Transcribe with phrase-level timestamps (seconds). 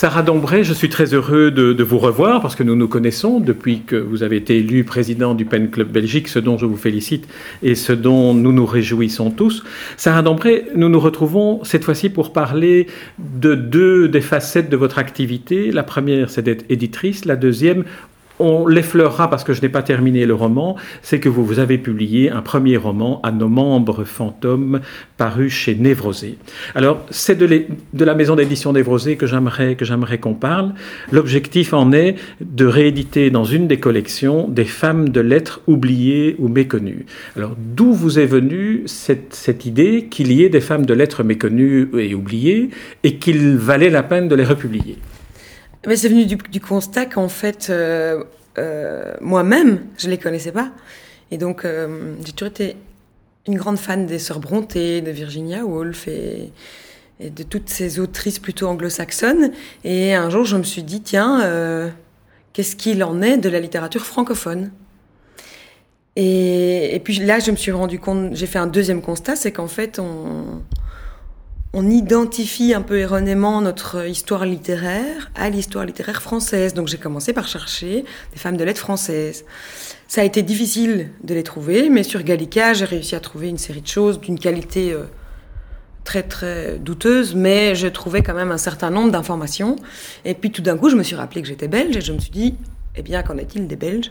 [0.00, 3.82] Sarah Dombray, je suis très heureux de, vous revoir parce que nous nous connaissons depuis
[3.82, 7.28] que vous avez été élu président du Pen Club Belgique, ce dont je vous félicite
[7.62, 9.62] et ce dont nous nous réjouissons tous.
[9.98, 12.86] Sarah Dombray, nous nous retrouvons cette fois-ci pour parler
[13.18, 15.70] de deux des facettes de votre activité.
[15.70, 17.26] La première, c'est d'être éditrice.
[17.26, 17.84] La deuxième,
[18.40, 21.78] on l'effleurera parce que je n'ai pas terminé le roman, c'est que vous, vous avez
[21.78, 24.80] publié un premier roman à nos membres fantômes
[25.16, 26.38] paru chez Névrosé.
[26.74, 27.66] Alors, c'est de,
[28.04, 30.72] la maison d'édition Névrosé que j'aimerais que j'aimerais qu'on parle.
[31.12, 36.48] L'objectif en est de rééditer dans une des collections des femmes de lettres oubliées ou
[36.48, 37.06] méconnues.
[37.36, 41.88] Alors, d'où vous est venue cette idée qu'il y ait des femmes de lettres méconnues
[41.98, 42.70] et oubliées
[43.04, 44.96] et qu'il valait la peine de les republier?
[45.86, 48.22] Mais c'est venu du, constat qu'en fait, euh,
[48.58, 50.70] euh, moi-même, je les connaissais pas.
[51.30, 52.76] Et donc, euh, j'ai toujours été
[53.46, 56.52] une grande fan des sœurs Brontë, de Virginia Woolf et,
[57.20, 59.52] et, de toutes ces autrices plutôt anglo-saxonnes.
[59.84, 61.88] Et un jour, je me suis dit, tiens, euh,
[62.52, 64.70] qu'est-ce qu'il en est de la littérature francophone?
[66.16, 69.52] Et, et, puis là, je me suis rendu compte, j'ai fait un deuxième constat, c'est
[69.52, 70.60] qu'en fait, on,
[71.72, 76.74] on identifie un peu erronément notre histoire littéraire à l'histoire littéraire française.
[76.74, 79.44] Donc j'ai commencé par chercher des femmes de lettres françaises.
[80.08, 83.58] Ça a été difficile de les trouver, mais sur Gallica, j'ai réussi à trouver une
[83.58, 85.04] série de choses d'une qualité euh,
[86.02, 89.76] très très douteuse, mais je trouvais quand même un certain nombre d'informations.
[90.24, 92.18] Et puis tout d'un coup, je me suis rappelé que j'étais belge et je me
[92.18, 92.56] suis dit,
[92.96, 94.10] eh bien, qu'en est-il des Belges?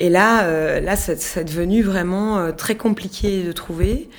[0.00, 4.10] Et là, euh, là, c'est devenu vraiment euh, très compliqué de trouver.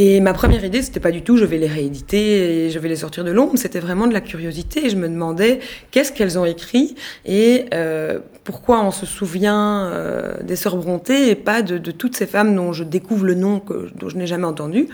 [0.00, 2.88] Et ma première idée, c'était pas du tout je vais les rééditer et je vais
[2.88, 4.86] les sortir de l'ombre, c'était vraiment de la curiosité.
[4.86, 5.58] Et je me demandais
[5.90, 6.94] qu'est-ce qu'elles ont écrit
[7.26, 12.16] et euh, pourquoi on se souvient euh, des sœurs Brontë et pas de, de, toutes
[12.16, 14.86] ces femmes dont je découvre le nom, que, dont je n'ai jamais entendu.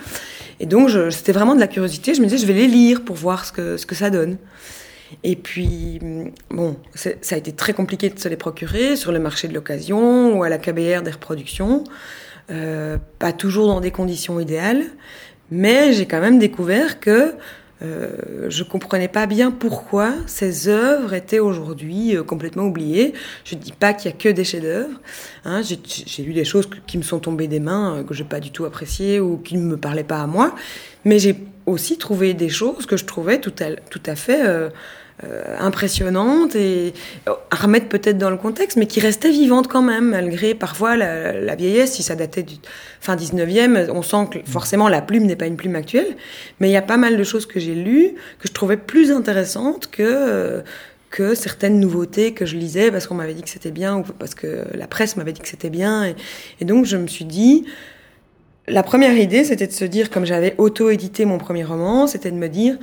[0.58, 2.14] Et donc, c'était vraiment de la curiosité.
[2.14, 4.38] Je me disais, je vais les lire pour voir ce que, ce que ça donne.
[5.22, 6.00] Et puis,
[6.48, 10.34] bon, ça a été très compliqué de se les procurer sur le marché de l'occasion
[10.34, 11.84] ou à la KBR des reproductions.
[12.50, 14.84] Euh, pas toujours dans des conditions idéales,
[15.50, 17.34] mais j'ai quand même découvert que
[17.82, 23.14] euh, je comprenais pas bien pourquoi ces œuvres étaient aujourd'hui euh, complètement oubliées.
[23.44, 25.00] Je dis pas qu'il y a que des chefs-d'œuvre.
[25.44, 28.40] Hein, j'ai lu des choses qui me sont tombées des mains, euh, que j'ai pas
[28.40, 30.54] du tout appréciées ou qui ne me parlaient pas à moi,
[31.04, 34.70] mais j'ai aussi trouvé des choses que je trouvais tout à, tout à fait
[35.22, 36.92] euh, euh, impressionnante et
[37.26, 41.54] à remettre peut-être dans le contexte, mais qui restait vivante quand même, malgré parfois la,
[41.54, 41.92] vieillesse.
[41.92, 42.56] Si ça datait du
[43.00, 46.16] fin 19e, on sent que forcément la plume n'est pas une plume actuelle,
[46.60, 49.12] mais il y a pas mal de choses que j'ai lues que je trouvais plus
[49.12, 50.62] intéressantes que
[51.14, 54.34] que certaines nouveautés que je lisais parce qu'on m'avait dit que c'était bien ou parce
[54.34, 56.12] que la presse m'avait dit que c'était bien.
[56.60, 57.66] Et, donc je me suis dit,
[58.66, 62.36] la première idée, c'était de se dire, comme j'avais auto-édité mon premier roman, c'était de
[62.36, 62.78] me dire,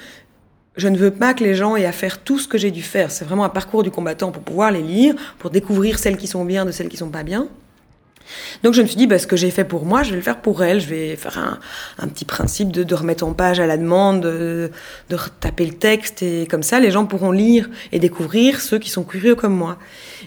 [0.77, 2.81] je ne veux pas que les gens aient à faire tout ce que j'ai dû
[2.81, 3.11] faire.
[3.11, 6.45] C'est vraiment un parcours du combattant pour pouvoir les lire, pour découvrir celles qui sont
[6.45, 7.47] bien de celles qui sont pas bien.
[8.63, 10.21] Donc je me suis dit, bah, ce que j'ai fait pour moi, je vais le
[10.21, 10.79] faire pour elles.
[10.79, 11.59] Je vais faire
[11.97, 14.71] un, petit principe de, de, remettre en page à la demande, de,
[15.09, 18.89] de retaper le texte, et comme ça, les gens pourront lire et découvrir ceux qui
[18.89, 19.77] sont curieux comme moi.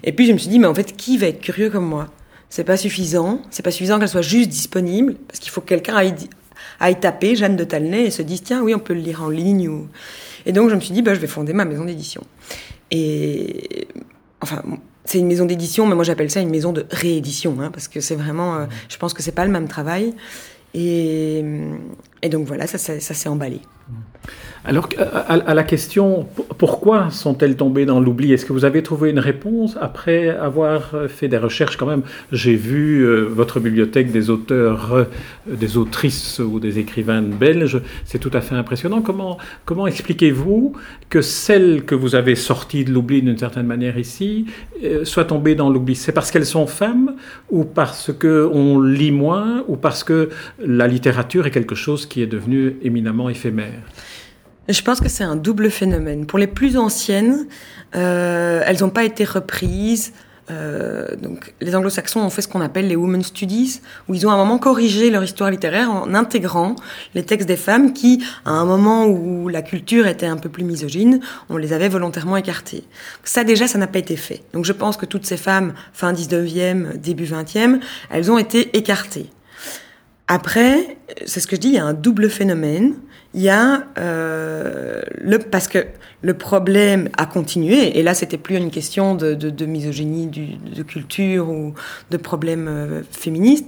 [0.02, 2.08] Et puis je me suis dit, mais en fait, qui va être curieux comme moi?
[2.50, 3.40] C'est pas suffisant.
[3.50, 6.14] C'est pas suffisant qu'elle soit juste disponible, parce qu'il faut que quelqu'un aille,
[6.80, 9.28] aille taper Jeanne de Talnay et se dise, tiens, oui, on peut le lire en
[9.28, 9.88] ligne ou
[10.46, 12.22] et donc je me suis dit, bah, je vais fonder ma maison d'édition.
[12.90, 13.88] Et
[14.40, 14.62] enfin,
[15.04, 18.00] c'est une maison d'édition, mais moi j'appelle ça une maison de réédition, hein, parce que
[18.00, 20.14] c'est vraiment, euh, je pense que c'est pas le même travail.
[20.74, 21.44] Et,
[22.24, 23.60] et donc voilà, ça, s'est emballé.
[24.66, 24.88] Alors,
[25.28, 26.26] à, la question,
[26.56, 28.32] pourquoi sont-elles tombées dans l'oubli?
[28.32, 31.76] Est-ce que vous avez trouvé une réponse après avoir fait des recherches?
[31.76, 32.00] Quand même
[32.32, 35.04] J'ai vu euh, votre bibliothèque des auteurs, euh,
[35.46, 37.82] des autrices ou des écrivaines belges.
[38.06, 39.02] C'est tout à fait impressionnant.
[39.02, 39.36] Comment,
[39.66, 40.72] comment expliquez-vous
[41.10, 44.46] que celles que vous avez sorties de l'oubli d'une certaine manière ici
[44.82, 45.94] euh, soient tombées dans l'oubli?
[45.94, 47.16] C'est parce qu'elles sont femmes
[47.50, 52.26] ou parce qu'on lit moins ou parce que la littérature est quelque chose qui est
[52.26, 53.82] devenu éminemment éphémère
[54.68, 56.26] je pense que c'est un double phénomène.
[56.26, 57.46] Pour les plus anciennes,
[57.96, 60.12] euh, elles n'ont pas été reprises.
[60.50, 64.30] Euh, donc, les anglo-saxons ont fait ce qu'on appelle les women studies, où ils ont
[64.30, 66.76] à un moment corrigé leur histoire littéraire en intégrant
[67.14, 70.64] les textes des femmes qui, à un moment où la culture était un peu plus
[70.64, 72.84] misogyne, on les avait volontairement écartées.
[73.22, 74.42] Ça déjà, ça n'a pas été fait.
[74.52, 77.80] Donc je pense que toutes ces femmes, fin 19e, début 20e,
[78.10, 79.30] elles ont été écartées.
[80.26, 82.94] Après, c'est ce que je dis, il y a un double phénomène
[83.34, 85.86] il y a euh, le parce que
[86.22, 90.54] le problème a continué et là c'était plus une question de, de, de misogynie du,
[90.56, 91.74] de culture ou
[92.10, 93.66] de problèmes euh, féministes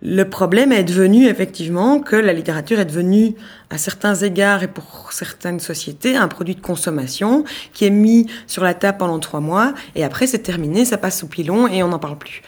[0.00, 3.34] Le problème est devenu effectivement que la littérature est devenue,
[3.68, 7.44] à certains égards et pour certaines sociétés, un produit de consommation
[7.74, 11.18] qui est mis sur la table pendant trois mois et après c'est terminé, ça passe
[11.18, 12.40] sous pilon et on n'en parle plus.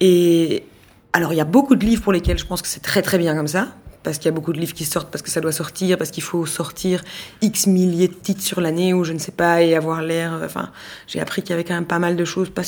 [0.00, 0.64] Et
[1.12, 3.18] alors il y a beaucoup de livres pour lesquels je pense que c'est très très
[3.18, 3.68] bien comme ça,
[4.02, 6.10] parce qu'il y a beaucoup de livres qui sortent, parce que ça doit sortir, parce
[6.10, 7.02] qu'il faut sortir
[7.40, 10.40] X milliers de titres sur l'année ou je ne sais pas et avoir l'air.
[10.44, 10.70] Enfin,
[11.06, 12.62] j'ai appris qu'il y avait quand même pas mal de choses pas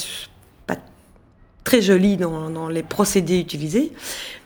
[1.65, 3.91] très joli dans, les procédés utilisés.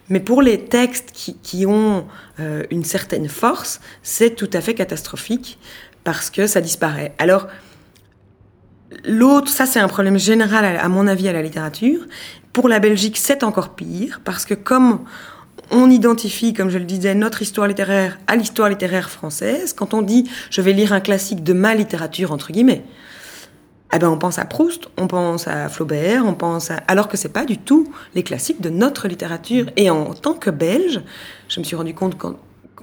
[0.09, 2.07] Mais pour les textes qui, ont
[2.41, 5.59] euh, une certaine force, c'est tout à fait catastrophique
[6.05, 7.13] parce que ça disparaît.
[7.19, 7.49] Alors,
[9.05, 12.01] l'autre, ça c'est un problème général à, mon avis à la littérature.
[12.59, 15.05] Pour la Belgique, c'est encore pire parce que comme
[15.71, 20.03] on identifie, comme je le disais, notre histoire littéraire à l'histoire littéraire française, quand on
[20.03, 22.83] dit je vais lire un classique de ma littérature, entre guillemets,
[23.95, 27.29] eh ben on pense à Proust, on pense à Flaubert, on pense alors que c'est
[27.29, 29.67] pas du tout les classiques de notre littérature.
[29.77, 31.01] Et en tant que Belge,
[31.49, 32.19] je me suis rendu compte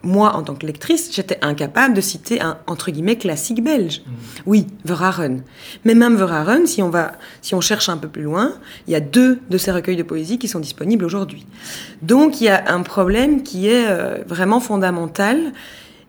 [0.04, 4.02] moi, en tant que lectrice, j'étais incapable de citer un entre guillemets classique belge.
[4.06, 4.12] Mm.
[4.46, 5.42] Oui, Verhaeren.
[5.84, 8.54] Mais même Verhaeren, si on va, si on cherche un peu plus loin,
[8.88, 11.46] il y a deux de ces recueils de poésie qui sont disponibles aujourd'hui.
[12.02, 15.54] Donc il y a un problème qui est euh, vraiment fondamental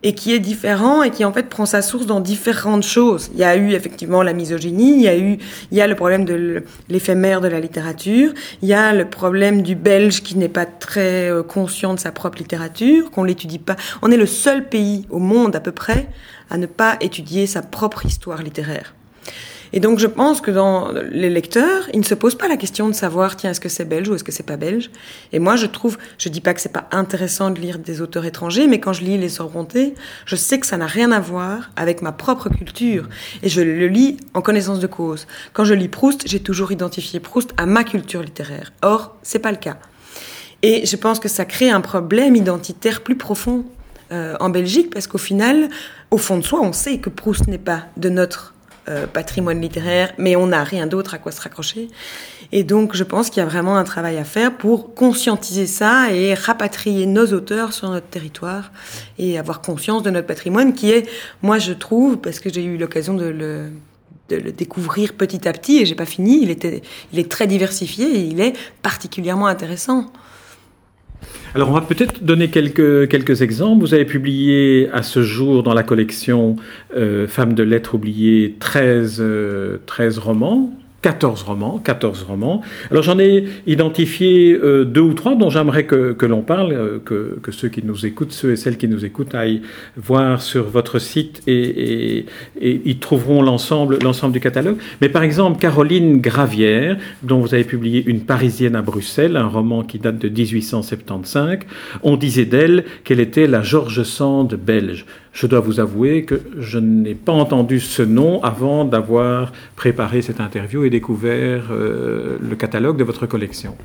[0.03, 3.29] et qui est différent et qui en fait prend sa source dans différentes choses.
[3.33, 5.37] Il y a eu effectivement la misogynie, il y a eu
[5.71, 9.63] il y a le problème de l'éphémère de la littérature, il y a le problème
[9.63, 13.75] du belge qui n'est pas très euh, conscient de sa propre littérature, qu'on l'étudie pas.
[14.01, 16.07] On est le seul pays au monde à peu près
[16.49, 18.93] à ne pas étudier sa propre histoire littéraire.
[19.73, 22.87] Et donc je pense que dans les lecteurs, ils ne se posent pas la question
[22.87, 24.89] de savoir tiens est-ce que c'est belge ou est-ce que c'est pas belge?
[25.33, 28.25] Et moi je trouve, je dis pas que c'est pas intéressant de lire des auteurs
[28.25, 29.93] étrangers, mais quand je lis les Sorbontés,
[30.25, 33.07] je sais que ça n'a rien à voir avec ma propre culture
[33.43, 35.27] et je le lis en connaissance de cause.
[35.53, 38.71] Quand je lis Proust, j'ai toujours identifié Proust à ma culture littéraire.
[38.81, 39.77] Or c'est pas le cas.
[40.63, 43.65] Et je pense que ça crée un problème identitaire plus profond
[44.11, 45.69] euh, en Belgique parce qu'au final,
[46.11, 48.53] au fond de soi, on sait que Proust n'est pas de notre
[48.89, 51.89] euh, patrimoine littéraire, mais on n'a rien d'autre à quoi se raccrocher.
[52.51, 56.11] Et donc, je pense qu'il y a vraiment un travail à faire pour conscientiser ça
[56.13, 58.71] et rapatrier nos auteurs sur notre territoire
[59.19, 61.09] et avoir conscience de notre patrimoine qui est,
[61.41, 63.71] moi, je trouve, parce que j'ai eu l'occasion de le,
[64.51, 68.53] découvrir petit à petit et j'ai pas fini, il est très diversifié et il est
[68.81, 70.11] particulièrement intéressant.
[71.57, 73.81] Alors on va peut-être donner quelques, quelques exemples.
[73.81, 76.55] Vous avez publié à ce jour dans la collection
[76.95, 79.23] euh, Femmes de lettres oubliées 13,
[79.87, 80.71] 13 euh, romans,
[81.03, 82.61] 14 romans, 14 romans.
[82.89, 87.51] Alors j'en ai identifié euh, deux ou trois dont j'aimerais que, l'on parle, euh, que,
[87.51, 89.61] ceux qui nous écoutent, ceux et celles qui nous écoutent aillent
[89.95, 92.25] voir sur votre site et,
[92.59, 94.77] et, ils trouveront l'ensemble, l'ensemble du catalogue.
[95.01, 99.83] Mais par exemple, Caroline Gravière, dont vous avez publié Une Parisienne à Bruxelles, un roman
[99.83, 101.59] qui date de 1875,
[102.03, 105.05] on disait d'elle qu'elle était la George Sand belge.
[105.37, 110.39] Je dois vous avouer que je n'ai pas entendu ce nom avant d'avoir préparé cette
[110.39, 113.77] interview et découvert euh, le catalogue de votre collection.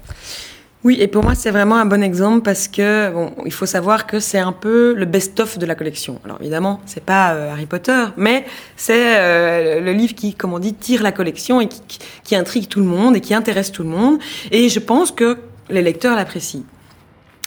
[0.82, 4.06] Oui, et pour moi, c'est vraiment un bon exemple parce que bon, il faut savoir
[4.06, 6.22] que c'est un peu le best-of de la collection.
[6.24, 10.58] Alors évidemment, c'est pas euh, Harry Potter, mais c'est euh, le livre qui, comme on
[10.58, 11.82] dit, tire la collection et qui,
[12.24, 14.18] qui intrigue tout le monde et qui intéresse tout le monde.
[14.52, 15.36] Et je pense que
[15.68, 16.64] les lecteurs l'apprécient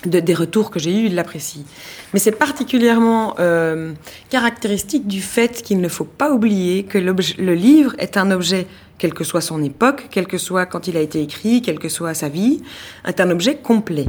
[0.07, 1.65] de, des retours que j'ai eus, il l'apprécie.
[2.13, 3.93] Mais c'est particulièrement euh,
[4.29, 9.13] caractéristique du fait qu'il ne faut pas oublier que le livre est un objet, quelle
[9.13, 12.13] que soit son époque, quel que soit quand il a été écrit, quelle que soit
[12.13, 12.61] sa vie,
[13.05, 14.07] est un objet complet.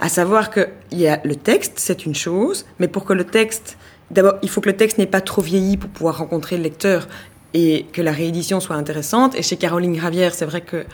[0.00, 3.24] À savoir que il y a le texte, c'est une chose, mais pour que le
[3.24, 3.76] texte
[4.12, 7.08] D'abord, il faut que le texte n'ait pas trop vieilli pour pouvoir rencontrer le lecteur
[7.54, 9.34] et que la réédition soit intéressante.
[9.34, 10.84] Et chez Caroline Gravière, c'est vrai que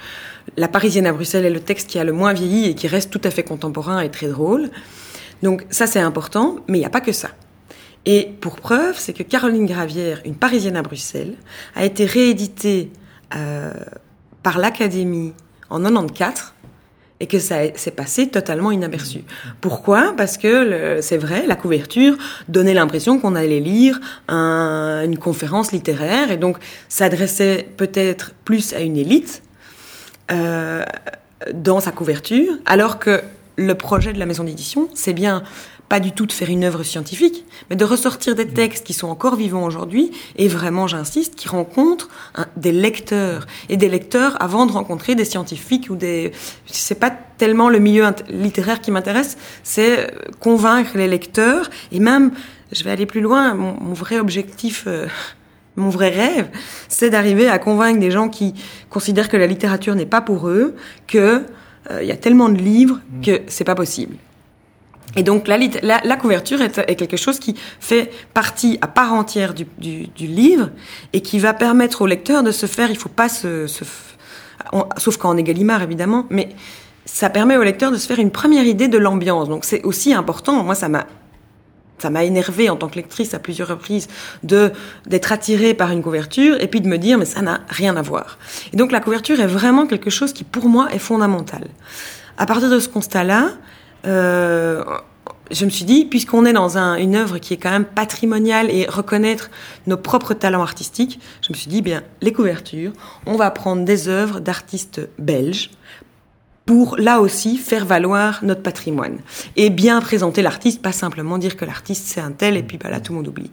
[0.57, 3.11] La Parisienne à Bruxelles est le texte qui a le moins vieilli et qui reste
[3.11, 4.71] tout à fait contemporain et très drôle.
[5.43, 7.31] Donc ça, c'est important, mais il n'y a pas que ça.
[8.07, 11.35] Et pour preuve, c'est que Caroline Gravière, Une Parisienne à Bruxelles,
[11.75, 12.91] a été rééditée
[13.35, 13.73] euh,
[14.43, 15.33] par l'Académie
[15.71, 16.55] en 94
[17.21, 19.25] et que ça s'est passé totalement inaperçu.
[19.61, 20.15] Pourquoi?
[20.17, 22.17] Parce que c'est vrai, la couverture
[22.49, 26.59] donnait l'impression qu'on allait lire un, une conférence littéraire et donc
[26.89, 29.43] s'adressait peut-être plus à une élite
[30.31, 30.85] euh,
[31.55, 33.23] dans sa couverture, alors que
[33.57, 35.43] le projet de la maison d'édition, c'est bien
[35.89, 39.09] pas du tout de faire une œuvre scientifique, mais de ressortir des textes qui sont
[39.09, 42.09] encore vivants aujourd'hui, et vraiment, j'insiste, qui rencontrent
[42.57, 46.33] des lecteurs, et des lecteurs avant de rencontrer des scientifiques ou des...
[46.67, 50.07] C'est pas tellement le milieu littéraire qui m'intéresse, c'est euh,
[50.41, 52.33] convaincre les lecteurs, et même,
[52.73, 54.85] je vais aller plus loin, mon, vrai objectif...
[54.87, 55.07] Euh,
[55.77, 56.49] mon vrai rêve,
[56.89, 58.53] c'est d'arriver à convaincre des gens qui
[58.91, 60.75] considèrent que la littérature n'est pas pour eux,
[61.07, 61.45] que
[62.03, 64.17] il y a tellement de livres que c'est pas possible.
[65.19, 69.53] Et donc la, la, couverture est, est, quelque chose qui fait partie à part entière
[69.53, 70.71] du, du, du, livre
[71.13, 73.83] et qui va permettre au lecteur de se faire, il faut pas se, se
[74.97, 76.51] sauf quand on est Gallimard évidemment, mais
[77.05, 79.49] ça permet au lecteur de se faire une première idée de l'ambiance.
[79.49, 80.63] Donc c'est aussi important.
[80.63, 81.07] Moi, ça m'a
[81.99, 84.07] ça m'a énervé en tant que lectrice à plusieurs reprises
[84.45, 84.71] de
[85.07, 88.03] d'être attirée par une couverture et puis de me dire mais ça n'a rien à
[88.03, 88.39] voir.
[88.73, 91.67] Et donc la couverture est vraiment quelque chose qui pour moi est fondamental.
[92.37, 93.51] À partir de ce constat-là,
[94.07, 94.85] euh,
[95.51, 98.71] je me suis dit, puisqu'on est dans un, une œuvre qui est quand même patrimoniale
[98.71, 99.51] et reconnaître
[99.87, 102.93] nos propres talents artistiques, je me suis dit, bien, les couvertures,
[103.27, 105.71] on va prendre des œuvres d'artistes belges
[106.69, 109.21] pour là aussi faire valoir notre patrimoine
[109.57, 112.91] et bien présenter l'artiste, pas simplement dire que l'artiste c'est un tel et puis bah
[112.91, 113.51] là tout le monde oublie.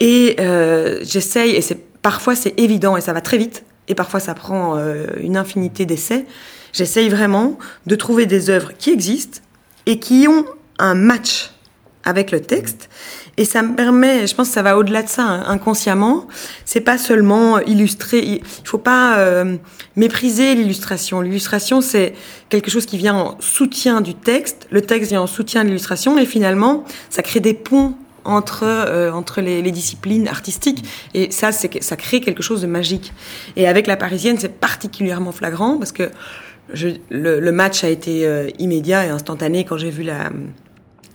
[0.00, 4.20] Et euh, j'essaye et c'est parfois c'est évident et ça va très vite et parfois
[4.20, 6.26] ça prend euh, une infinité d'essais.
[6.74, 9.40] J'essaye vraiment de trouver des œuvres qui existent
[9.86, 10.44] et qui ont
[10.78, 11.50] un match
[12.04, 12.88] avec le texte.
[13.36, 16.26] Et ça me permet, je pense que ça va au-delà de ça, hein, inconsciemment.
[16.64, 18.18] C'est pas seulement illustrer.
[18.18, 19.56] Il faut pas euh,
[19.94, 21.20] mépriser l'illustration.
[21.20, 22.14] L'illustration, c'est
[22.48, 24.66] quelque chose qui vient en soutien du texte.
[24.70, 27.94] Le texte vient en soutien de l'illustration, et finalement, ça crée des ponts
[28.24, 30.84] entre euh, entre les, disciplines artistiques.
[31.14, 33.12] Et ça, c'est ça crée quelque chose de magique.
[33.56, 36.10] Et avec la Parisienne, c'est particulièrement flagrant parce que
[36.72, 40.30] je, le, le, match a été euh, immédiat et instantané quand j'ai vu la,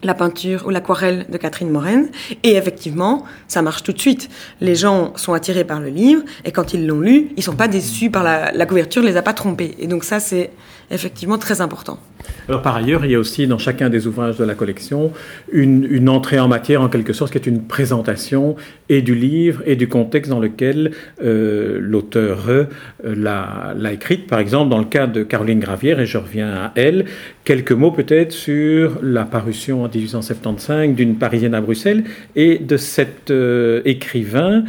[0.04, 2.06] la peinture ou l'aquarelle de Catherine Morin.
[2.44, 4.30] Et effectivement, ça marche tout de suite.
[4.62, 7.68] Les gens sont attirés par le livre et quand ils l'ont lu, ils sont pas
[7.68, 9.76] déçus par la, la couverture, les a pas trompés.
[9.80, 10.52] Et donc ça, c'est
[10.92, 12.00] effectivement très important.
[12.48, 15.12] Alors par ailleurs, il y a aussi dans chacun des ouvrages de la collection
[15.52, 18.56] une, entrée en matière en quelque sorte qui est une présentation
[18.90, 20.92] et du livre et du contexte dans lequel
[21.24, 22.66] euh, l'auteur euh,
[23.04, 24.28] l'a écrite.
[24.28, 27.06] Par exemple, dans le cas de Caroline Gravière, et je reviens à elle,
[27.46, 32.04] quelques mots peut-être sur la parution en 1875 d'une Parisienne à Bruxelles
[32.36, 34.64] et de cet euh, écrivain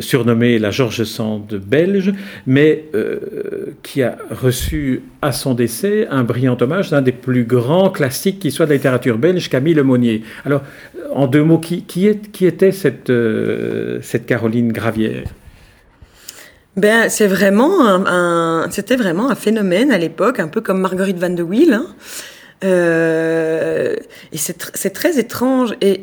[0.00, 2.14] surnommé la Georges Sand belge,
[2.46, 2.86] mais
[3.82, 8.50] qui a reçu à son décès un brillant hommage d'un des plus grands classiques qui
[8.50, 10.22] soit de la littérature belge, Camille Lemonnier.
[10.44, 10.62] Alors,
[11.12, 15.24] en deux mots, qui, qui, était cette, euh, cette Caroline Gravière?
[16.76, 21.30] Ben, c'est vraiment un c'était vraiment un phénomène à l'époque, un peu comme Marguerite Van
[21.30, 21.74] de Wiel.
[21.74, 21.86] Hein.
[22.64, 23.96] Euh,
[24.32, 25.74] et c'est très étrange.
[25.80, 26.02] Et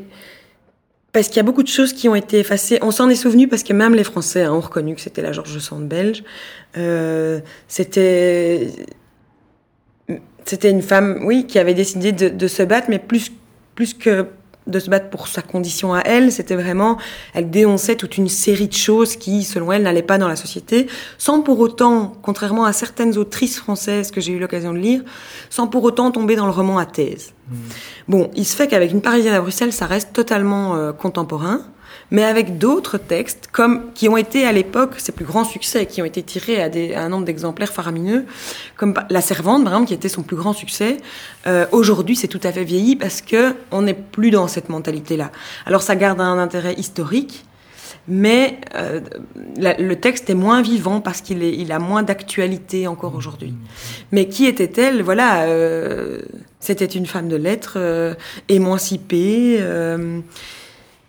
[1.18, 2.78] parce qu'il y a beaucoup de choses qui ont été effacées.
[2.84, 5.32] On s'en est souvenu parce que même les Français hein, ont reconnu que c'était la
[5.32, 6.24] Georges Sand belge.
[6.78, 8.70] Euh, c'était
[10.46, 13.32] c'était une femme, oui, qui avait décidé de, de, se battre, mais plus
[13.74, 14.28] plus que
[14.68, 16.98] de se battre pour sa condition à elle, c'était vraiment,
[17.34, 20.88] elle dénonçait toute une série de choses qui, selon elle, n'allaient pas dans la société,
[21.18, 25.02] sans pour autant, contrairement à certaines autrices françaises que j'ai eu l'occasion de lire,
[25.50, 27.34] sans pour autant tomber dans le roman à thèse.
[27.50, 27.56] Mmh.
[28.08, 31.62] Bon, il se fait qu'avec une Parisienne à Bruxelles, ça reste totalement euh, contemporain
[32.12, 36.02] mais avec d'autres textes comme qui ont été à l'époque ses plus grands succès, qui
[36.02, 38.26] ont été tirés à, des, à un nombre d'exemplaires faramineux,
[38.76, 40.98] comme La Servante, par exemple, qui était son plus grand succès.
[41.48, 45.32] Euh, Aujourd'hui, c'est tout à fait vieilli parce que on n'est plus dans cette mentalité-là.
[45.66, 47.46] Alors, ça garde un intérêt historique,
[48.08, 49.02] mais euh,
[49.58, 53.54] la, le texte est moins vivant parce qu'il il a moins d'actualité encore aujourd'hui.
[54.12, 55.02] Mais qui était-elle?
[55.02, 56.22] Voilà, euh,
[56.60, 58.14] c'était une femme de lettres, euh,
[58.48, 59.62] émancipée.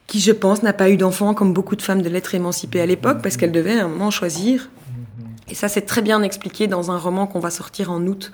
[0.09, 2.87] Qui, je pense, n'a pas eu d'enfant comme beaucoup de femmes de lettres émancipées à
[2.87, 4.69] l'époque, parce qu'elle devait à un moment choisir.
[5.51, 8.33] Et ça, c'est très bien expliqué dans un roman qu'on va sortir en août,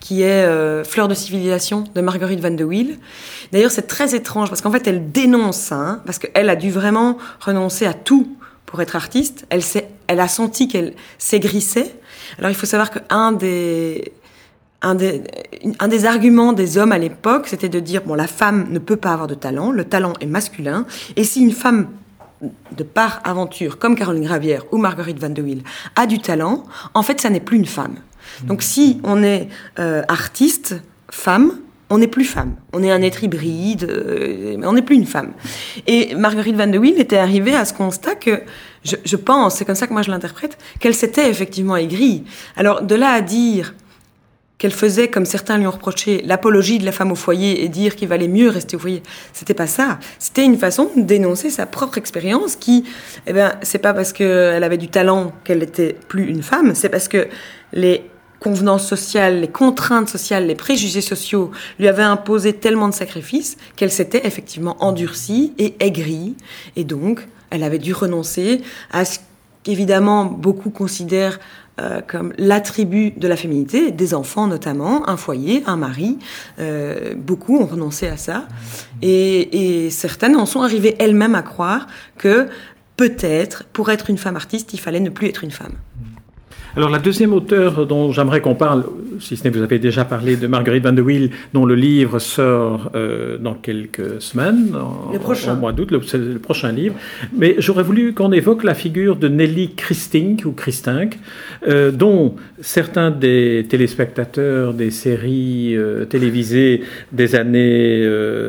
[0.00, 2.98] qui est euh, Fleur de civilisation de Marguerite Van de Wiel.
[3.52, 6.70] D'ailleurs, c'est très étrange, parce qu'en fait, elle dénonce ça, hein, parce qu'elle a dû
[6.70, 8.36] vraiment renoncer à tout
[8.66, 9.46] pour être artiste.
[9.48, 9.62] Elle,
[10.08, 11.94] elle a senti qu'elle s'aigrissait.
[12.38, 14.12] Alors, il faut savoir qu'un des
[14.82, 15.22] un des,
[15.78, 18.96] un des arguments des hommes à l'époque, c'était de dire, bon, la femme ne peut
[18.96, 20.86] pas avoir de talent, le talent est masculin,
[21.16, 21.88] et si une femme
[22.76, 25.62] de par aventure, comme Caroline Gravière ou Marguerite Van de Wiel,
[25.94, 27.94] a du talent, en fait, ça n'est plus une femme.
[28.44, 29.48] Donc si on est
[29.78, 30.76] euh, artiste,
[31.10, 31.52] femme,
[31.90, 32.54] on n'est plus femme.
[32.72, 35.32] On est un être hybride, euh, mais on n'est plus une femme.
[35.86, 38.42] Et Marguerite Van de Wiel était arrivée à ce constat que,
[38.82, 42.24] je, je pense, c'est comme ça que moi je l'interprète, qu'elle s'était effectivement aigrie.
[42.56, 43.74] Alors de là à dire
[44.62, 47.96] qu'elle faisait, comme certains lui ont reproché, l'apologie de la femme au foyer et dire
[47.96, 49.02] qu'il valait mieux rester au foyer.
[49.32, 49.98] C'était pas ça.
[50.20, 52.84] C'était une façon de dénoncer sa propre expérience qui,
[53.26, 56.90] eh ben, c'est pas parce qu'elle avait du talent qu'elle était plus une femme, c'est
[56.90, 57.26] parce que
[57.72, 61.50] les convenances sociales, les contraintes sociales, les préjugés sociaux
[61.80, 66.36] lui avaient imposé tellement de sacrifices qu'elle s'était effectivement endurcie et aigrie.
[66.76, 69.18] Et donc, elle avait dû renoncer à ce
[69.64, 71.40] qu'évidemment beaucoup considèrent
[71.80, 76.18] euh, comme l'attribut de la féminité, des enfants notamment, un foyer, un mari.
[76.58, 78.46] Euh, beaucoup ont renoncé à ça.
[79.00, 81.86] Et, et certaines en sont arrivées elles-mêmes à croire
[82.18, 82.48] que
[82.96, 85.72] peut-être, pour être une femme artiste, il fallait ne plus être une femme.
[86.74, 88.84] Alors la deuxième auteure dont j'aimerais qu'on parle,
[89.20, 92.18] si ce n'est vous avez déjà parlé de Marguerite Van de Wiel, dont le livre
[92.18, 94.72] sort euh, dans quelques semaines,
[95.12, 95.52] le prochain.
[95.52, 96.94] au mois d'août, c'est le, prochain livre.
[97.36, 101.18] Mais j'aurais voulu qu'on évoque la figure de Nelly Christink ou Christink,
[101.68, 108.02] euh, dont certains des téléspectateurs des séries euh, télévisées des années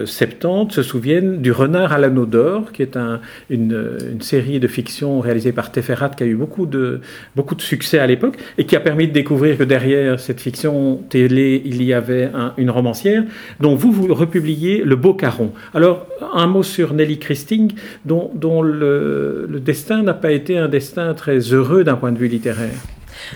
[0.06, 4.68] 70 se souviennent du Renard à l'anneau d'or, qui est un, une, une, série de
[4.68, 7.02] fiction réalisée par Teferat qui a eu beaucoup de,
[7.36, 8.13] beaucoup de succès à l'époque
[8.58, 12.70] et qui a permis de découvrir que derrière cette fiction télé, il y avait une
[12.70, 13.24] romancière
[13.60, 15.52] dont vous, vous republiez Le Beau Caron.
[15.74, 17.74] Alors, un mot sur Nelly Christing,
[18.06, 22.28] dont, dont le, destin n'a pas été un destin très heureux d'un point de vue
[22.28, 22.72] littéraire.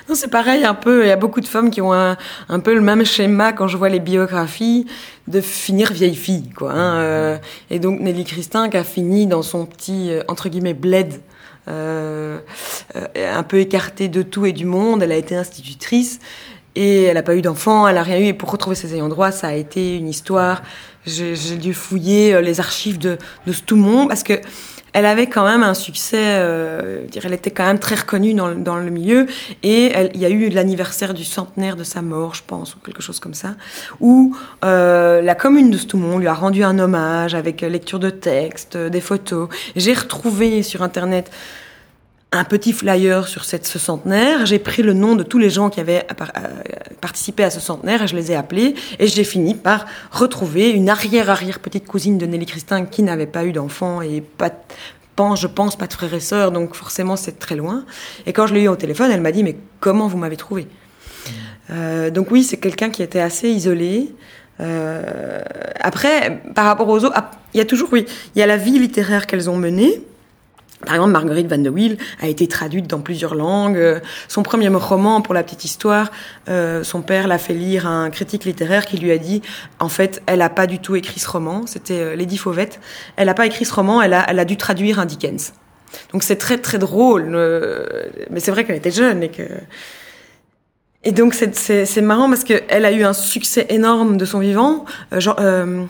[0.09, 1.05] Non, c'est pareil un peu.
[1.05, 2.17] Il y a beaucoup de femmes qui ont un,
[2.49, 4.85] un, peu le même schéma quand je vois les biographies
[5.27, 6.71] de finir vieille fille, quoi.
[6.71, 7.37] Hein, euh.
[7.69, 11.13] et donc Nelly Christin qui a fini dans son petit euh, entre guillemets bled
[11.67, 15.03] un peu écartée de tout et du monde.
[15.03, 16.19] Elle a été institutrice
[16.75, 18.25] et elle n'a pas eu d'enfant, elle n'a rien eu.
[18.25, 20.61] Et pour retrouver ses ayants droit, ça a été une histoire.
[21.07, 24.33] J'ai dû fouiller euh, les archives de, de tout monde parce que
[24.93, 28.77] elle avait quand même un succès, euh, elle était quand même très reconnue dans, dans
[28.77, 29.27] le milieu,
[29.61, 33.03] et il y a eu l'anniversaire du centenaire de sa mort, je pense, ou quelque
[33.03, 33.55] chose comme ça,
[33.99, 38.75] où euh, la commune de Stoumont lui a rendu un hommage avec lecture de textes,
[38.75, 39.49] des photos.
[39.75, 41.29] J'ai retrouvé sur Internet
[42.31, 44.45] un petit flyer sur ce centenaire.
[44.45, 46.47] J'ai pris le nom de tous les gens qui avaient euh,
[46.99, 48.75] participé à ce centenaire et je les ai appelés.
[48.99, 53.45] Et j'ai fini par retrouver une arrière-arrière petite cousine de Nelly Christin qui n'avait pas
[53.45, 54.51] eu d'enfant et pas,
[55.35, 56.51] je pense, pas de frères et sœurs.
[56.51, 57.85] Donc forcément, c'est très loin.
[58.25, 60.67] Et quand je l'ai eu au téléphone, elle m'a dit, mais comment vous m'avez trouvé
[61.71, 64.13] euh, Donc oui, c'est quelqu'un qui était assez isolé.
[64.59, 65.41] Euh,
[65.79, 68.57] après, par rapport aux autres, ah, il y a toujours, oui, il y a la
[68.57, 70.01] vie littéraire qu'elles ont menée.
[70.85, 74.01] Par exemple, Marguerite Van de Wiel a été traduite dans plusieurs langues.
[74.27, 76.11] Son premier roman, pour la petite histoire,
[76.49, 79.41] euh, son père l'a fait lire à un critique littéraire qui lui a dit,
[79.79, 81.65] en fait, elle n'a pas du tout écrit ce roman.
[81.65, 82.79] C'était euh, Lady Fauvette.
[83.15, 84.01] Elle n'a pas écrit ce roman.
[84.01, 85.53] Elle a, dû traduire un Dickens.
[86.13, 87.31] Donc c'est très très drôle.
[87.33, 87.85] Euh,
[88.29, 89.43] mais c'est vrai qu'elle était jeune et que
[91.07, 94.83] et donc c'est marrant parce qu'elle a eu un succès énorme de son vivant.
[95.13, 95.85] Euh, euh,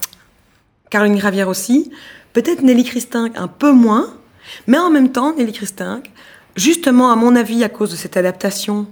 [0.92, 1.92] Caroline Gravière aussi.
[2.34, 4.14] Peut-être Nelly Christin un peu moins.
[4.68, 6.12] Mais en même temps, Nelly Christinck,
[6.56, 8.88] justement, à mon avis, à cause de cette adaptation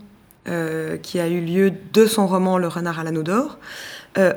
[0.47, 3.57] euh, qui a eu lieu de son roman Le Renard à l'anneau d'or,
[4.17, 4.33] euh,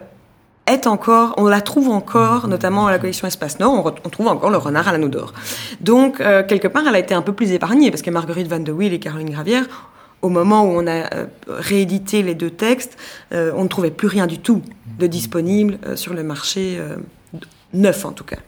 [0.67, 4.51] est encore, on la trouve encore, notamment à la collection Espace Nord, on, trouve encore
[4.51, 5.33] le renard à l'anneau d'or.
[5.81, 8.61] Donc, euh, quelque part, elle a été un peu plus épargnée, parce que Marguerite Van
[8.61, 9.65] de Wiel et Caroline Gravière,
[10.21, 11.09] au moment où on a
[11.49, 12.99] réédité les deux textes,
[13.31, 14.63] on ne trouvait plus rien du tout
[14.99, 16.81] de disponible sur le marché
[17.73, 18.39] neuf, en tout cas.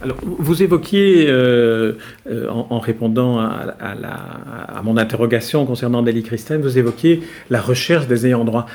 [0.00, 1.94] Alors, vous évoquiez, euh,
[2.30, 8.26] euh, en, répondant à, à, mon interrogation concernant Nelly Christine, vous évoquiez la recherche des
[8.26, 8.66] ayants droit.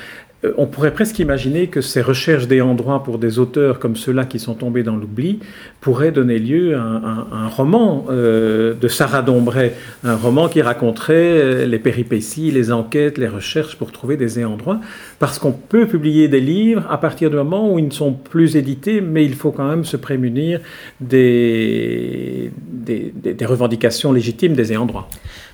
[0.44, 4.24] Euh, on pourrait presque imaginer que ces recherches d'ayants droit pour des auteurs comme ceux-là
[4.24, 5.40] qui sont tombés dans l'oubli
[5.80, 11.66] pourraient donner lieu à un, roman euh, de Sarah Dombray, un roman qui raconterait euh,
[11.66, 14.80] les péripéties, les enquêtes, les recherches pour trouver des droit,
[15.18, 18.56] parce qu'on peut publier des livres à partir du moment où ils ne sont plus
[18.56, 20.60] édités, mais il faut quand même se prémunir
[21.00, 25.08] des, des, des revendications légitimes des droit.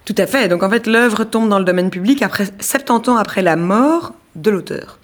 [0.05, 0.49] Tout à fait.
[0.49, 4.15] Donc en fait, l'œuvre tombe dans le domaine public après 70 ans après la mort
[4.37, 4.99] de l'auteur.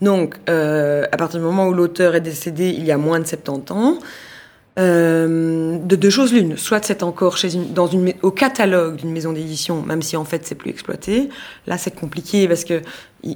[0.00, 3.26] Donc, euh, à partir du moment où l'auteur est décédé il y a moins de
[3.26, 3.98] 70 ans,
[4.78, 6.56] euh, de deux choses l'une.
[6.56, 7.50] Soit c'est encore chez
[8.22, 11.28] au catalogue d'une maison d'édition, même si en fait c'est plus exploité.
[11.66, 12.80] Là, c'est compliqué parce que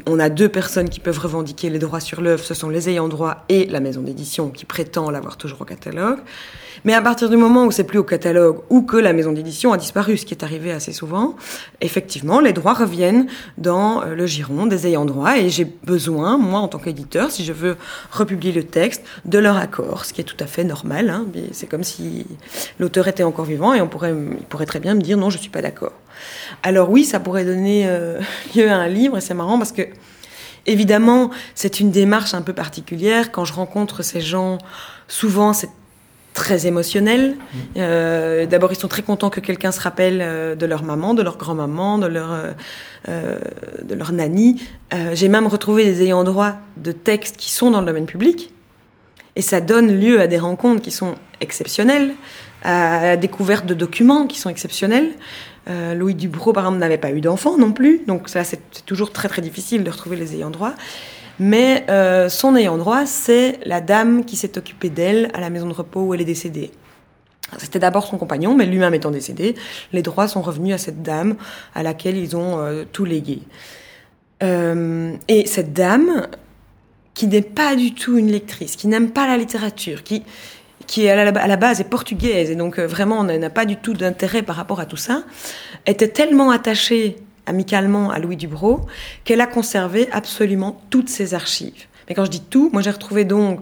[0.07, 2.44] on a deux personnes qui peuvent revendiquer les droits sur l'œuvre.
[2.44, 6.18] Ce sont les ayants droit et la maison d'édition qui prétend l'avoir toujours au catalogue.
[6.85, 9.72] Mais à partir du moment où c'est plus au catalogue ou que la maison d'édition
[9.72, 11.37] a disparu, ce qui est arrivé assez souvent,
[11.81, 13.27] effectivement, les droits reviennent
[13.59, 17.44] dans euh, le giron des ayants droit et j'ai besoin, moi, en tant qu'éditeur, si
[17.44, 17.77] je veux
[18.11, 21.11] republier le texte, de leur accord, ce qui est tout à fait normal.
[21.11, 21.27] Hein.
[21.53, 22.27] C'est comme si
[22.79, 25.38] l'auteur était encore vivant et on pourrait, il pourrait très bien me dire non, je
[25.38, 25.92] suis pas d'accord.
[26.62, 28.20] Alors oui, ça pourrait donner euh,
[28.57, 29.83] lieu à un livre et c'est marrant parce que
[30.68, 33.31] Évidemment, c'est une démarche un peu particulière.
[33.31, 34.59] Quand je rencontre ces gens,
[35.07, 35.70] souvent c'est
[36.35, 37.35] très émotionnel.
[37.35, 37.59] Mm.
[37.79, 41.22] Euh, D'abord, ils sont très contents que quelqu'un se rappelle euh, de leur maman, de
[41.22, 42.31] leur grand-maman, de leur
[43.09, 43.38] euh,
[43.83, 44.61] de leur nanny.
[45.12, 48.52] J'ai même retrouvé des ayants droit de textes qui sont dans le domaine public,
[49.37, 52.14] et ça donne lieu à des rencontres qui sont exceptionnelles,
[52.62, 55.11] à la découverte de documents qui sont exceptionnels.
[55.68, 59.12] Euh, Louis Dubrow, par exemple, n'avait pas eu d'enfant non plus, donc ça c'est toujours
[59.12, 60.72] très très difficile de retrouver les ayants droit.
[61.38, 65.66] Mais euh, son ayant droit, c'est la dame qui s'est occupée d'elle à la maison
[65.66, 66.70] de repos où elle est décédée.
[67.59, 69.55] C'était d'abord son compagnon, mais lui-même étant décédé,
[69.92, 71.37] les droits sont revenus à cette dame
[71.75, 73.42] à laquelle ils ont euh, tout légué.
[74.42, 76.27] Et cette dame,
[77.16, 80.22] qui n'est pas du tout une lectrice, qui n'aime pas la littérature, qui,
[80.87, 84.42] qui à la, base est portugaise et donc euh, vraiment n'a pas du tout d'intérêt
[84.42, 85.24] par rapport à tout ça,
[85.87, 88.83] était tellement attachée amicalement à Louis Dubrow
[89.24, 91.87] qu'elle a conservé absolument toutes ses archives.
[92.09, 93.61] Mais quand je dis tout, moi j'ai retrouvé donc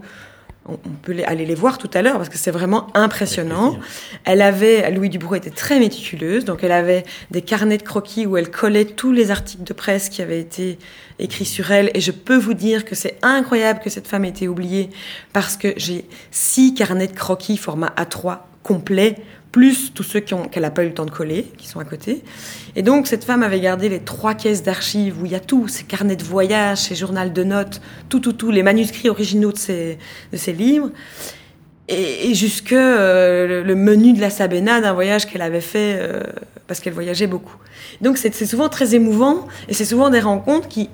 [0.66, 3.79] on peut aller les voir tout à l'heure parce que c'est vraiment impressionnant.
[4.24, 8.37] Elle avait, Louis Dubrow était très méticuleuse, donc elle avait des carnets de croquis où
[8.37, 10.79] elle collait tous les articles de presse qui avaient été
[11.18, 11.90] écrits sur elle.
[11.94, 14.88] Et je peux vous dire que c'est incroyable que cette femme ait été oubliée
[15.35, 19.16] parce que j'ai six carnets de croquis format A3 complet
[19.55, 22.25] plus tous ceux qu'elle n'a pas eu le temps de coller, qui sont à côté.
[22.75, 25.69] Et donc, cette femme avait gardé les trois caisses d'archives où il y a tout,
[25.69, 29.57] ses carnets de voyage, ses journaux de notes, tout, tout, tout, les manuscrits originaux de
[29.57, 30.90] ses, livres.
[31.87, 36.21] Et, jusque euh, le menu de la Sabena d'un voyage qu'elle avait fait euh,
[36.67, 37.57] parce qu'elle voyageait beaucoup.
[38.01, 40.90] Donc, c'est souvent très émouvant et c'est souvent des rencontres qui,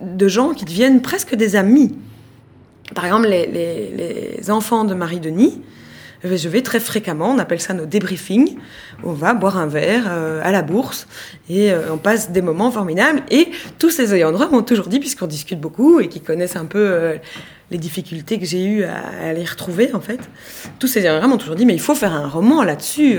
[0.00, 1.94] de gens qui deviennent presque des amis.
[2.94, 5.60] Par exemple, les enfants de Marie-Denis,
[6.24, 8.56] je vais très fréquemment, on appelle ça nos débriefings,
[9.02, 11.06] on va boire un verre euh, à la bourse
[11.48, 13.22] et euh, on passe des moments formidables.
[13.30, 16.64] Et tous ces ayants droit m'ont toujours dit, puisqu'on discute beaucoup et qui connaissent un
[16.64, 17.16] peu euh,
[17.70, 20.20] les difficultés que j'ai eues à, les retrouver en fait,
[20.78, 23.18] tous ces ayants droit m'ont toujours dit, mais il faut faire un roman là-dessus.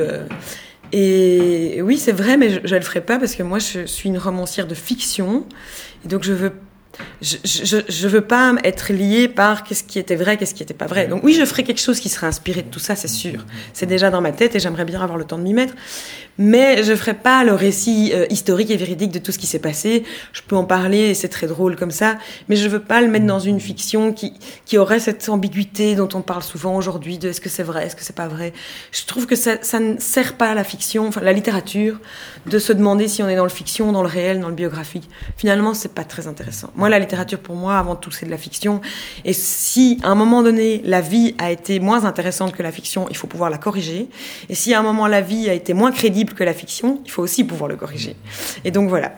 [0.91, 4.09] Et oui, c'est vrai, mais je ne le ferai pas parce que moi, je suis
[4.09, 5.47] une romancière de fiction.
[6.05, 6.51] Et donc, je veux
[7.21, 7.37] je,
[7.87, 11.07] je, veux pas être liée par qu'est-ce qui était vrai, qu'est-ce qui n'était pas vrai.
[11.07, 13.45] Donc oui, je ferai quelque chose qui serait inspiré de tout ça, c'est sûr.
[13.73, 15.73] C'est déjà dans ma tête et j'aimerais bien avoir le temps de m'y mettre.
[16.37, 19.59] Mais je ferai pas le récit euh, historique et véridique de tout ce qui s'est
[19.59, 20.03] passé.
[20.33, 22.17] Je peux en parler et c'est très drôle comme ça,
[22.49, 24.33] mais je veux pas le mettre dans une fiction qui,
[24.65, 27.95] qui aurait cette ambiguïté dont on parle souvent aujourd'hui de est-ce que c'est vrai, est-ce
[27.95, 28.53] que c'est pas vrai.
[28.91, 31.99] Je trouve que ça, ça ne sert pas à la fiction, enfin la littérature,
[32.47, 35.09] de se demander si on est dans le fiction, dans le réel, dans le biographique.
[35.37, 36.71] Finalement, c'est pas très intéressant.
[36.83, 38.81] Moi, la littérature, pour moi, avant tout, c'est de la fiction.
[39.23, 43.07] Et si, à un moment donné, la vie a été moins intéressante que la fiction,
[43.09, 44.09] il faut pouvoir la corriger.
[44.49, 47.09] Et si, à un moment, la vie a été moins crédible que la fiction, il
[47.09, 48.17] faut aussi pouvoir le corriger.
[48.65, 49.13] Et donc, voilà.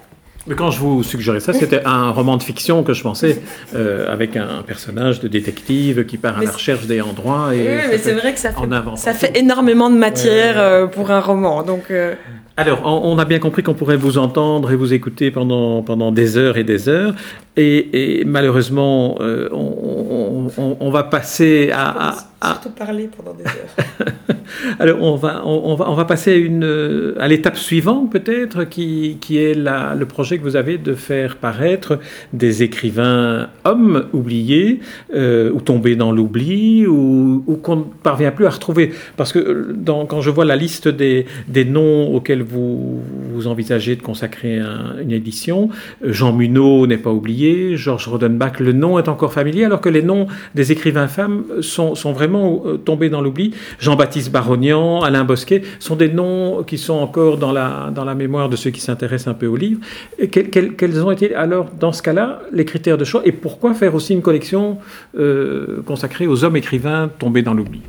[0.45, 3.41] Mais quand je vous suggérais ça, c'était un roman de fiction que je pensais
[3.73, 7.55] euh, avec un personnage de détective qui part à la recherche des endroits.
[7.55, 11.09] Et oui, mais c'est vrai que ça fait, ça fait énormément de matière euh, pour
[11.09, 11.63] un roman.
[11.63, 12.13] Donc, euh,
[12.57, 16.37] alors, on, a bien compris qu'on pourrait vous entendre et vous écouter pendant, pendant des
[16.37, 17.13] heures et des heures.
[17.57, 24.13] Et, malheureusement, euh, on, va passer à, à, Surtout parler pendant des heures.
[24.79, 29.17] Alors, on va, on, va, on va passer à, une, à l'étape suivante, peut-être, qui,
[29.19, 31.99] qui est la, le projet que vous avez de faire paraître
[32.33, 34.79] des écrivains hommes oubliés,
[35.13, 38.91] euh, ou tombés dans l'oubli, ou, ou qu'on ne parvient plus à retrouver.
[39.17, 43.01] Parce que dans, quand je vois la liste des, des noms auxquels vous,
[43.47, 44.59] envisagez de consacrer
[45.01, 45.69] une édition,
[46.03, 50.01] Jean Munot n'est pas oublié, Georges Rodenbach, le nom est encore familier, alors que les
[50.01, 53.53] noms des écrivains femmes sont, vraiment euh, tombés dans l'oubli.
[53.79, 58.49] Jean-Baptiste Barognan, Alain Bosquet sont des noms qui sont encore dans la, dans la mémoire
[58.49, 59.79] de ceux qui s'intéressent un peu au livre.
[60.19, 63.95] Et quels, ont été alors, dans ce cas-là, les critères de choix et pourquoi faire
[63.95, 64.77] aussi une collection
[65.17, 67.81] euh, consacrée aux hommes écrivains tombés dans l'oubli?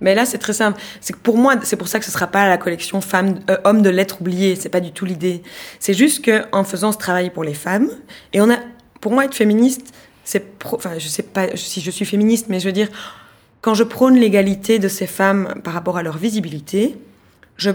[0.00, 0.80] Mais là, c'est très simple.
[1.00, 3.82] C'est pour moi, c'est pour ça que ce sera pas la collection femmes, euh, hommes
[3.82, 4.56] de lettres oubliées.
[4.56, 5.42] C'est pas du tout l'idée.
[5.78, 7.88] C'est juste que en faisant ce travail pour les femmes,
[8.32, 8.58] et on a,
[9.00, 9.92] pour moi, être féministe,
[10.24, 12.88] c'est, enfin, je sais pas si je suis féministe, mais je veux dire,
[13.60, 16.96] quand je prône l'égalité de ces femmes par rapport à leur visibilité,
[17.56, 17.70] je,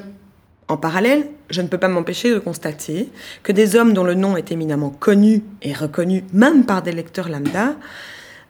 [0.67, 3.09] en parallèle, je ne peux pas m'empêcher de constater
[3.43, 7.29] que des hommes dont le nom est éminemment connu et reconnu, même par des lecteurs
[7.29, 7.75] lambda,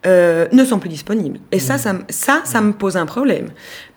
[0.05, 1.39] euh, ne sont plus disponibles.
[1.51, 3.49] Et ça, ça, ça, ça me pose un problème.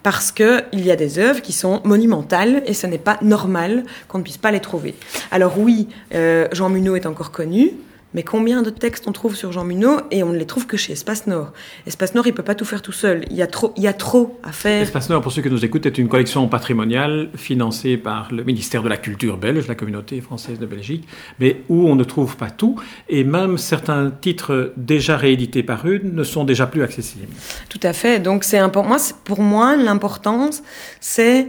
[0.03, 4.19] Parce qu'il y a des œuvres qui sont monumentales et ce n'est pas normal qu'on
[4.19, 4.95] ne puisse pas les trouver.
[5.31, 7.73] Alors oui, euh, Jean Munot est encore connu,
[8.15, 10.77] mais combien de textes on trouve sur Jean Munot et on ne les trouve que
[10.77, 11.53] chez Espace Nord
[11.87, 13.25] Espace Nord, il peut pas tout faire tout seul.
[13.31, 14.83] Il y a trop, il y a trop à faire.
[14.83, 18.83] Espace Nord, pour ceux qui nous écoutent, est une collection patrimoniale financée par le ministère
[18.83, 21.07] de la Culture belge, la communauté française de Belgique,
[21.39, 26.01] mais où on ne trouve pas tout et même certains titres déjà réédités par eux
[26.03, 27.29] ne sont déjà plus accessibles.
[27.69, 28.21] Tout à fait.
[28.21, 28.89] Donc c'est important.
[28.89, 30.63] Moi, pour moi, l'importance,
[31.01, 31.49] c'est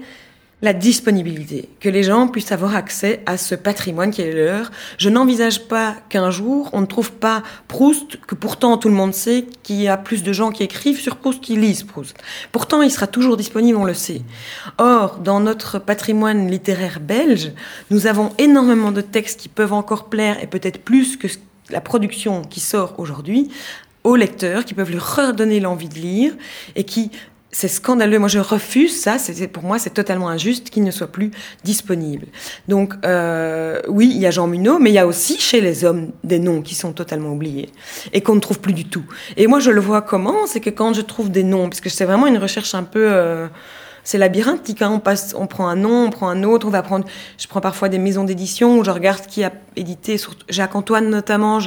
[0.62, 4.72] la disponibilité, que les gens puissent avoir accès à ce patrimoine qui est leur.
[4.98, 9.14] Je n'envisage pas qu'un jour on ne trouve pas Proust, que pourtant tout le monde
[9.14, 12.18] sait qu'il y a plus de gens qui écrivent sur Proust qui lisent Proust.
[12.52, 14.22] Pourtant, il sera toujours disponible, on le sait.
[14.78, 17.54] Or, dans notre patrimoine littéraire belge,
[17.90, 21.28] nous avons énormément de textes qui peuvent encore plaire et peut-être plus que
[21.70, 23.50] la production qui sort aujourd'hui
[24.04, 26.34] aux lecteurs, qui peuvent lui redonner l'envie de lire
[26.76, 27.12] et qui
[27.52, 28.20] c'est scandaleux.
[28.20, 29.18] Moi, je refuse ça.
[29.18, 31.32] C'est pour moi, c'est totalement injuste qu'il ne soit plus
[31.64, 32.28] disponible.
[32.68, 35.86] Donc, euh, oui, il y a Jean Munot, mais il y a aussi chez les
[35.86, 37.70] hommes des noms qui sont totalement oubliés
[38.14, 39.04] et qu'on ne trouve plus du tout.
[39.38, 40.46] Et moi, je le vois comment?
[40.46, 43.08] C'est que quand je trouve des noms, parce que c'est vraiment une recherche un peu
[43.12, 43.48] euh,
[44.10, 44.82] c'est labyrinthique.
[44.82, 44.90] Hein.
[44.92, 47.06] On passe, on prend un nom, on prend un autre, on va prendre.
[47.38, 50.20] Je prends parfois des maisons d'édition où je regarde qui a édité,
[50.50, 51.60] Jacques Antoine notamment,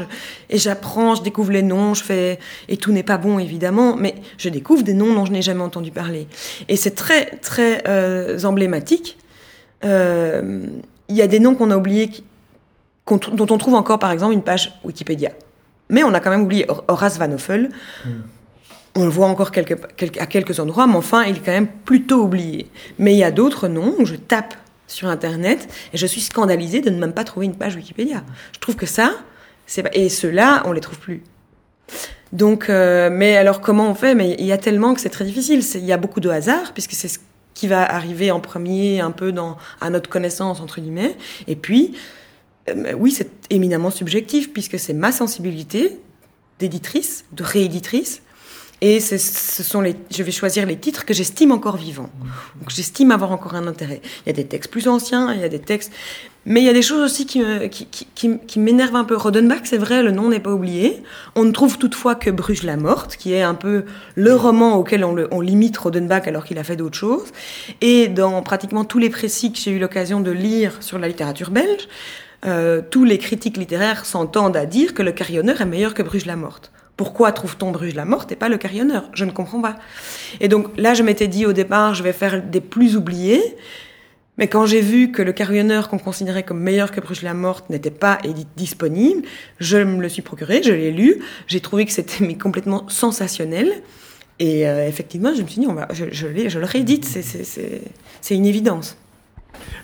[0.50, 4.16] et j'apprends, je découvre les noms, je fais et tout n'est pas bon évidemment, mais
[4.38, 6.26] je découvre des noms dont je n'ai jamais entendu parler.
[6.68, 9.18] Et c'est très très euh, emblématique.
[9.84, 10.66] Euh,
[11.08, 12.10] il y a des noms qu'on a oubliés,
[13.06, 15.30] dont on trouve encore par exemple une page Wikipédia.
[15.90, 17.70] Mais on a quand même oublié Horace Van Hoffel.
[18.04, 18.10] Hmm.
[18.94, 22.70] On le voit encore à quelques endroits, mais enfin, il est quand même plutôt oublié.
[22.98, 24.54] Mais il y a d'autres noms où je tape
[24.86, 28.22] sur Internet et je suis scandalisée de ne même pas trouver une page Wikipédia.
[28.52, 29.14] Je trouve que ça,
[29.66, 31.22] c'est et ceux-là, on les trouve plus.
[32.32, 34.14] Donc, euh, mais alors comment on fait?
[34.14, 35.62] Mais il y a tellement que c'est très difficile.
[35.74, 37.18] Il y a beaucoup de hasard puisque c'est ce
[37.54, 41.16] qui va arriver en premier, un peu dans à notre connaissance entre guillemets.
[41.46, 41.94] Et puis,
[42.68, 45.98] euh, oui, c'est éminemment subjectif puisque c'est ma sensibilité
[46.58, 48.22] d'éditrice, de rééditrice,
[48.82, 49.16] et ce
[49.62, 52.10] sont les, je vais choisir les titres que j'estime encore vivants.
[52.58, 54.02] Donc j'estime avoir encore un intérêt.
[54.26, 55.92] Il y a des textes plus anciens, il y a des textes,
[56.46, 59.14] mais il y a des choses aussi qui, qui, qui, qui m'énervent un peu.
[59.16, 61.00] Rodenbach, c'est vrai, le nom n'est pas oublié.
[61.36, 63.84] On ne trouve toutefois que Bruges la morte, qui est un peu
[64.16, 67.28] le roman auquel on, le, on limite Rodenbach alors qu'il a fait d'autres choses.
[67.82, 71.52] Et dans pratiquement tous les précis que j'ai eu l'occasion de lire sur la littérature
[71.52, 71.86] belge,
[72.46, 76.26] euh, tous les critiques littéraires s'entendent à dire que le carillonneur est meilleur que Bruges
[76.26, 76.72] la morte.
[77.02, 79.74] Pourquoi trouve-t-on Bruges la morte et pas le carillonneur Je ne comprends pas.
[80.38, 83.42] Et donc là, je m'étais dit au départ, je vais faire des plus oubliés.
[84.38, 87.70] Mais quand j'ai vu que le carillonneur qu'on considérait comme meilleur que Bruges la morte
[87.70, 88.18] n'était pas
[88.56, 89.22] disponible,
[89.58, 93.82] je me le suis procuré, je l'ai lu, j'ai trouvé que c'était complètement sensationnel.
[94.38, 98.34] Et euh, effectivement, je me suis dit, on va, je, je, je le réédite, c'est
[98.36, 98.96] une évidence.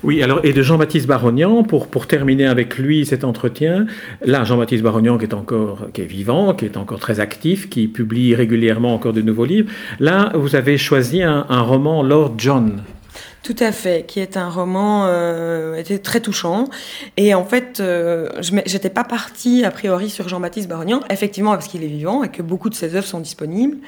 [0.04, 3.87] Oui, alors, et de Jean-Baptiste Barognan, pour, pour terminer avec lui cet entretien,
[4.24, 7.88] là, Jean-Baptiste Barognan qui est encore, qui est vivant, qui est encore très actif, qui
[7.88, 12.83] publie régulièrement encore de nouveaux livres, là, vous avez choisi un, roman Lord John.
[13.42, 16.68] Tout à fait, qui est un roman euh, était très touchant.
[17.16, 21.66] Et en fait, euh, je j'étais pas partie a priori sur Jean-Baptiste Barognan, effectivement parce
[21.66, 23.78] qu'il est vivant et que beaucoup de ses œuvres sont disponibles.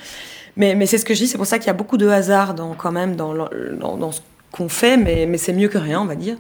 [0.57, 2.55] Mais, c'est ce que je dis, c'est pour ça qu'il y a beaucoup de hasard
[2.77, 4.21] quand même dans, dans, dans ce
[4.53, 6.37] qu'on fait, mais, mais c'est mieux que rien, on va dire.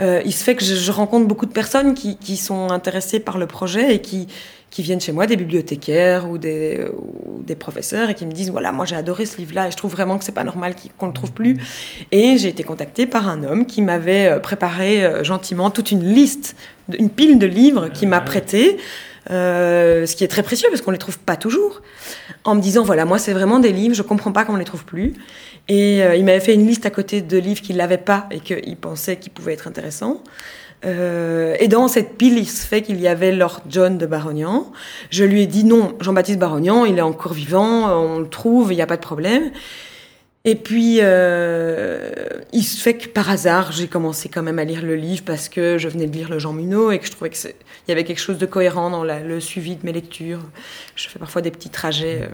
[0.00, 3.38] Euh, il se fait que je, rencontre beaucoup de personnes qui, qui, sont intéressées par
[3.38, 4.28] le projet et qui,
[4.70, 8.50] qui viennent chez moi, des bibliothécaires ou des, ou des professeurs, et qui me disent
[8.50, 11.06] voilà, moi j'ai adoré ce livre-là et je trouve vraiment que c'est pas normal qu'on
[11.06, 11.56] le trouve plus.
[12.12, 16.04] Et j'ai été contactée par un homme qui m'avait euh, préparé euh, gentiment toute une
[16.04, 16.56] liste,
[16.98, 18.76] une pile de livres qu'il m'a prêté.
[19.30, 21.82] Euh, ce qui est très précieux parce qu'on les trouve pas toujours,
[22.44, 24.84] en me disant voilà moi c'est vraiment des livres, je comprends pas qu'on les trouve
[24.84, 25.14] plus,
[25.68, 28.40] et euh, il m'avait fait une liste à côté de livres qu'il n'avait pas et
[28.40, 30.22] qu'il pensait qu'ils pouvaient être intéressants.
[30.84, 34.70] Euh, et dans cette pile, il se fait qu'il y avait Lord John de Barognan.
[35.10, 38.76] Je lui ai dit non, Jean-Baptiste Barognan, il est encore vivant, on le trouve, il
[38.76, 39.50] n'y a pas de problème.
[40.46, 42.08] Et puis, euh,
[42.52, 45.48] il se fait que par hasard, j'ai commencé quand même à lire le livre parce
[45.48, 47.50] que je venais de lire le Jean Munot et que je trouvais qu'il
[47.88, 50.42] y avait quelque chose de cohérent dans le suivi de mes lectures.
[50.94, 52.22] Je fais parfois des petits trajets.
[52.22, 52.28] Euh,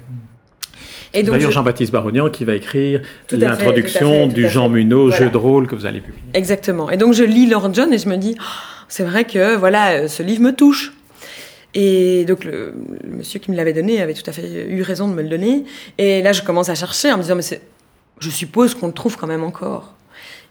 [1.13, 5.87] D'ailleurs, Jean-Baptiste Barognan qui va écrire l'introduction du Jean Munot, jeu de rôle que vous
[5.87, 6.23] allez publier.
[6.35, 6.91] Exactement.
[6.91, 8.45] Et donc je lis Lord John et je me dis, oh,
[8.89, 10.93] c'est vrai que voilà, ce livre me touche.
[11.75, 12.75] Et donc le,
[13.09, 15.65] monsieur qui me l'avait donné avait tout à fait eu raison de me le donner.
[15.99, 17.61] Et là, je commence à chercher en me disant, mais
[18.19, 19.95] je suppose qu'on le trouve quand même encore.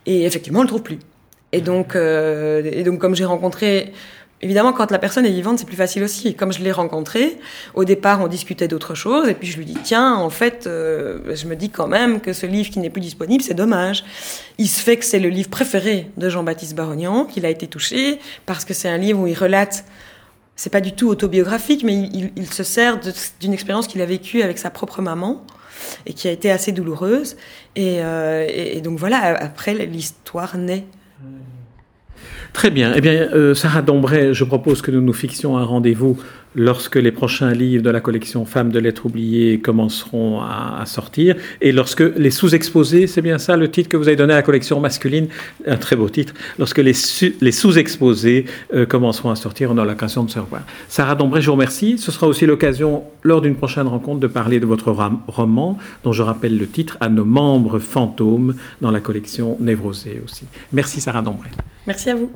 [0.06, 1.00] Et effectivement, on le trouve plus.
[1.52, 3.91] Et donc, euh, et donc comme j'ai rencontré
[4.43, 6.34] Évidemment, quand la personne est vivante, c'est plus facile aussi.
[6.34, 7.38] Comme je l'ai rencontré,
[7.75, 11.36] au départ, on discutait d'autres choses, et puis je lui dis tiens, en fait, euh,
[11.36, 14.04] je me dis quand même que ce livre qui n'est plus disponible, c'est dommage.
[14.58, 18.19] Il se fait que c'est le livre préféré de Jean-Baptiste Barognan, qu'il a été touché,
[18.47, 19.86] parce que c'est un livre où il relate.
[20.56, 22.99] C'est pas du tout autobiographique, mais il, se sert
[23.39, 25.43] d'une expérience qu'il a vécue avec sa propre maman
[26.06, 27.36] et qui a été assez douloureuse.
[27.75, 30.86] Et, euh, et donc voilà, après l'histoire naît
[32.53, 32.93] Très bien.
[32.95, 36.17] Eh bien, euh, Sarah Dombray, je propose que nous nous fixions un rendez-vous
[36.55, 41.71] lorsque les prochains livres de la collection Femmes de lettres oubliées commenceront à, sortir, et
[41.71, 44.79] lorsque les sous-exposés, c'est bien ça le titre que vous avez donné à la collection
[44.79, 45.27] masculine,
[45.65, 50.31] un très beau titre, lorsque les, sous-exposés euh, commenceront à sortir, on aura l'occasion de
[50.31, 50.63] se revoir.
[50.87, 51.97] Sarah Dombré, je vous remercie.
[51.97, 54.91] Ce sera aussi l'occasion, lors d'une prochaine rencontre, de parler de votre
[55.27, 60.45] roman, dont je rappelle le titre, À nos membres fantômes, dans la collection Névrosée aussi.
[60.71, 61.49] Merci Sarah Dombré.
[61.87, 62.31] Merci à vous.